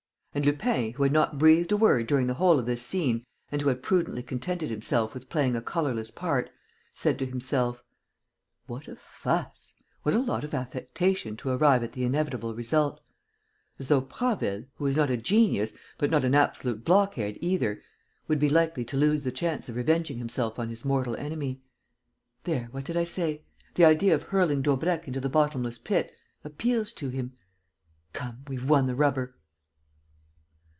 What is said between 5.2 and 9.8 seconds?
playing a colourless part, said to himself: "What a fuss!